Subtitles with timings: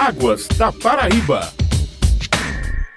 [0.00, 1.59] Águas da Paraíba.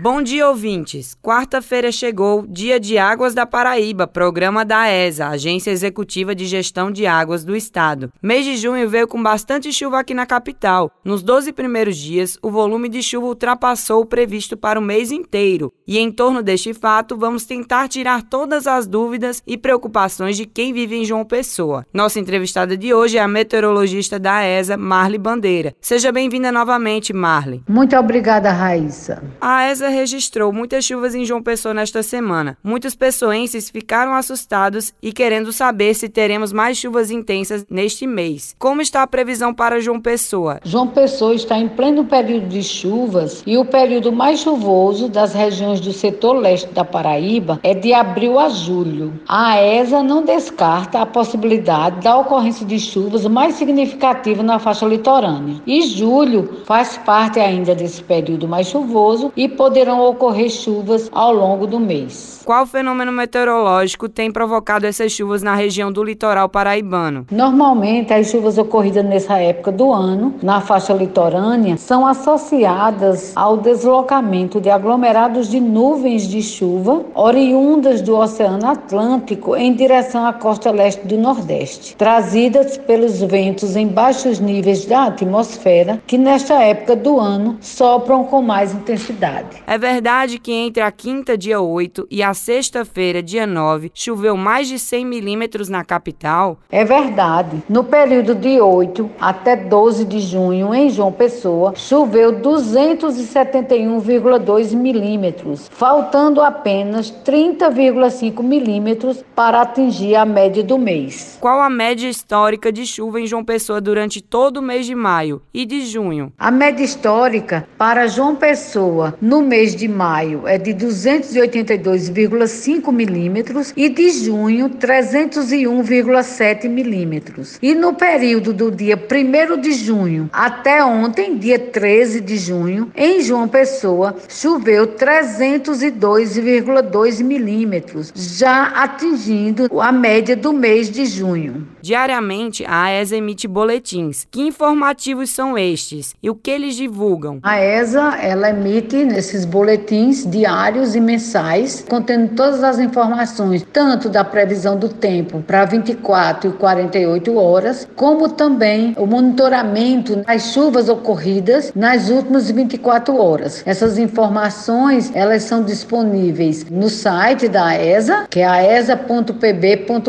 [0.00, 1.16] Bom dia, ouvintes.
[1.20, 7.04] Quarta-feira chegou, Dia de Águas da Paraíba, programa da ESA, Agência Executiva de Gestão de
[7.04, 8.12] Águas do Estado.
[8.22, 10.88] Mês de junho veio com bastante chuva aqui na capital.
[11.04, 15.72] Nos 12 primeiros dias, o volume de chuva ultrapassou o previsto para o mês inteiro.
[15.84, 20.72] E em torno deste fato, vamos tentar tirar todas as dúvidas e preocupações de quem
[20.72, 21.84] vive em João Pessoa.
[21.92, 25.74] Nossa entrevistada de hoje é a meteorologista da ESA, Marli Bandeira.
[25.80, 27.64] Seja bem-vinda novamente, Marli.
[27.68, 29.24] Muito obrigada, Raíssa.
[29.40, 32.56] A ESA registrou muitas chuvas em João Pessoa nesta semana.
[32.62, 38.54] Muitos pessoenses ficaram assustados e querendo saber se teremos mais chuvas intensas neste mês.
[38.58, 40.60] Como está a previsão para João Pessoa?
[40.64, 45.80] João Pessoa está em pleno período de chuvas e o período mais chuvoso das regiões
[45.80, 49.12] do setor leste da Paraíba é de abril a julho.
[49.28, 55.56] A ESA não descarta a possibilidade da ocorrência de chuvas mais significativa na faixa litorânea.
[55.66, 61.32] E julho faz parte ainda desse período mais chuvoso e poderá poderão ocorrer chuvas ao
[61.32, 62.42] longo do mês.
[62.44, 67.26] Qual fenômeno meteorológico tem provocado essas chuvas na região do litoral paraibano?
[67.30, 74.60] Normalmente, as chuvas ocorridas nessa época do ano, na faixa litorânea, são associadas ao deslocamento
[74.60, 81.06] de aglomerados de nuvens de chuva oriundas do Oceano Atlântico em direção à costa leste
[81.06, 87.58] do Nordeste, trazidas pelos ventos em baixos níveis da atmosfera, que nesta época do ano
[87.60, 89.62] sopram com mais intensidade.
[89.70, 94.66] É verdade que entre a quinta, dia 8, e a sexta-feira, dia 9, choveu mais
[94.66, 96.56] de 100 milímetros na capital?
[96.70, 97.62] É verdade.
[97.68, 106.40] No período de 8 até 12 de junho, em João Pessoa, choveu 271,2 milímetros, faltando
[106.40, 111.36] apenas 30,5 milímetros para atingir a média do mês.
[111.42, 115.42] Qual a média histórica de chuva em João Pessoa durante todo o mês de maio
[115.52, 116.32] e de junho?
[116.38, 123.72] A média histórica para João Pessoa no mês mês de maio é de 282,5 milímetros
[123.76, 127.58] e de junho 301,7 milímetros.
[127.60, 133.20] E no período do dia 1 de junho até ontem, dia 13 de junho, em
[133.20, 141.66] João Pessoa, choveu 302,2 milímetros, já atingindo a média do mês de junho.
[141.82, 144.24] Diariamente, a AESA emite boletins.
[144.30, 147.40] Que informativos são estes e o que eles divulgam?
[147.42, 154.22] A ESA, ela emite nesses boletins diários e mensais, contendo todas as informações, tanto da
[154.22, 161.72] previsão do tempo para 24 e 48 horas, como também o monitoramento das chuvas ocorridas
[161.74, 163.62] nas últimas 24 horas.
[163.66, 170.08] Essas informações, elas são disponíveis no site da ESA, que é aesa.pb.gov.br.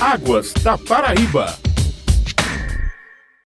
[0.00, 1.67] Águas da Paraíba.